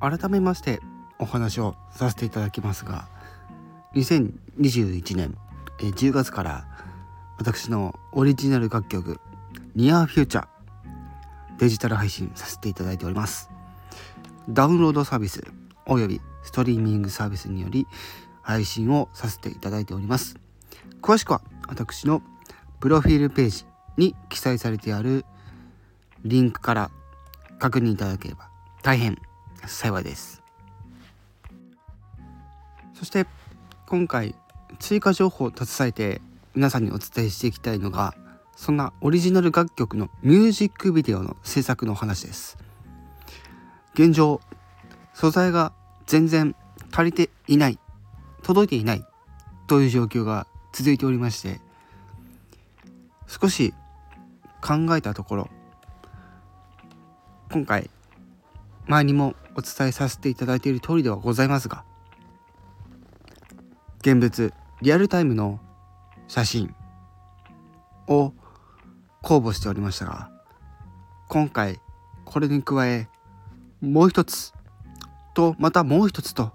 [0.00, 0.80] 改めまして
[1.18, 3.08] お話をさせていただきますが
[3.94, 5.36] 2021年
[5.78, 6.66] 10月から
[7.38, 9.20] 私のオリジナル楽曲
[9.74, 10.46] 「ニアフューチャー
[11.58, 13.50] デジタル配信させていただいております。
[14.48, 15.44] ダウンロードサービス
[15.86, 17.86] およびストリーミングサービスにより
[18.42, 20.36] 配信をさせていただいております。
[21.02, 22.22] 詳しくは私の
[22.80, 25.24] プロフィールページに記載されてある
[26.24, 26.90] リンクから
[27.58, 28.48] 確認いただければ
[28.82, 29.18] 大変
[29.66, 30.42] 幸いです。
[32.94, 33.26] そして
[33.86, 34.34] 今回
[34.78, 36.20] 追加情報を携えて
[36.54, 38.14] 皆さんにお伝えしていきたいのが
[38.56, 42.58] そんなオリジナル楽曲のミュージックビデオの制作の話です。
[43.94, 44.40] 現状
[45.14, 45.72] 素材が
[46.06, 46.54] 全然
[46.92, 47.78] 足りていない
[48.42, 49.04] 届いていない
[49.66, 51.60] という状況が続いておりまして
[53.26, 53.74] 少し
[54.60, 55.50] 考えたところ
[57.50, 57.90] 今回
[58.88, 61.84] 前にもお伝えさせていただいている通りではございますが
[64.00, 65.60] 現物リアルタイムの
[66.26, 66.74] 写真
[68.06, 68.32] を
[69.22, 70.30] 公募しておりましたが
[71.28, 71.80] 今回
[72.24, 73.08] これに加え
[73.80, 74.52] もう一つ
[75.34, 76.52] とまたもう一つと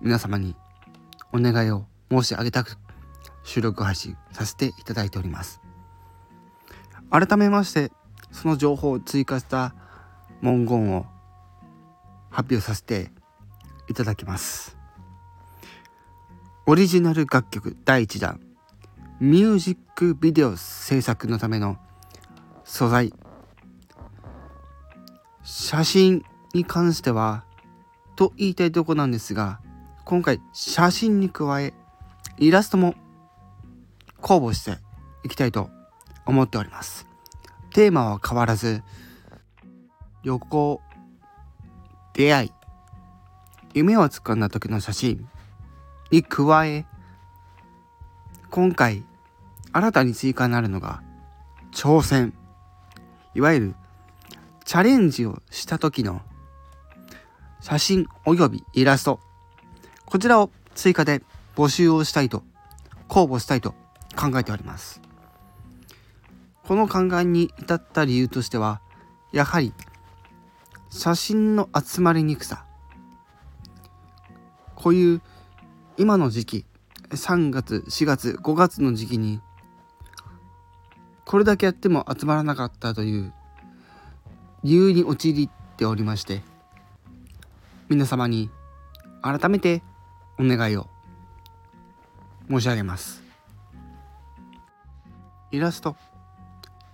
[0.00, 0.54] 皆様に
[1.32, 2.78] お願いを申し上げたく
[3.42, 5.60] 収録配信させていただいております。
[7.10, 7.90] 改めまして
[8.30, 9.74] その情報を追加した
[10.42, 11.06] 文言を
[12.30, 13.10] 発表させて
[13.88, 14.76] いただきます。
[16.66, 18.40] オリジナル楽曲第1弾。
[19.20, 21.78] ミュージックビデオ制作のための
[22.64, 23.12] 素材。
[25.42, 27.44] 写真に関しては
[28.16, 29.60] と言いたいとこなんですが
[30.04, 31.72] 今回写真に加え
[32.36, 32.94] イラストも
[34.20, 34.76] 公募して
[35.24, 35.70] いきたいと
[36.26, 37.06] 思っております。
[37.72, 38.82] テーマは変わらず
[40.22, 40.82] 旅行
[42.18, 42.52] 出会い
[43.74, 45.28] 夢をつかんだ時の写真
[46.10, 46.84] に加え
[48.50, 49.04] 今回
[49.70, 51.00] 新たに追加になるのが
[51.70, 52.34] 挑戦。
[53.36, 53.74] いわゆる
[54.64, 56.20] チャレンジをした時の
[57.60, 59.20] 写真およびイラスト。
[60.04, 61.22] こちらを追加で
[61.54, 62.42] 募集をしたいと
[63.06, 63.76] 公募したいと
[64.16, 65.00] 考えております。
[66.64, 68.80] この考えに至った理由としては
[69.30, 69.72] やはり
[70.90, 72.64] 写真の集まりにくさ。
[74.74, 75.22] こういう
[75.96, 76.64] 今の時期
[77.10, 79.40] 3月4月5月の時期に
[81.24, 83.32] これだけやっても集まらなかったという
[84.62, 86.42] 理由に陥っておりまして
[87.88, 88.50] 皆様に
[89.20, 89.82] 改めて
[90.38, 90.86] お願いを
[92.48, 93.22] 申し上げます。
[95.50, 95.96] イラスト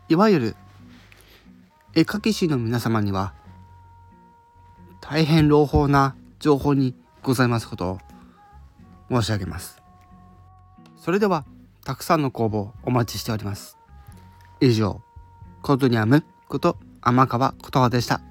[0.08, 0.56] いわゆる
[1.94, 3.34] 絵描き師の皆様には
[5.06, 7.98] 大変朗報な情報にございますことを
[9.10, 9.82] 申し上げます。
[10.96, 11.44] それでは
[11.84, 13.76] たくさんの公募お待ちしております。
[14.60, 15.02] 以上
[15.60, 18.22] コートニアムこと天川琴葉でした。